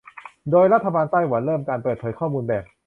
[0.51, 2.63] โดยรัฐบาลไต้หวันเริ่มการเปิดเผยข้อมูลแบบ